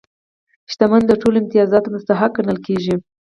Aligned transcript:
شتمن 0.71 1.01
د 1.07 1.11
ټولو 1.21 1.37
امتیازاتو 1.43 1.93
مستحق 1.95 2.31
ګڼل 2.37 2.57
کېږي. 2.67 2.95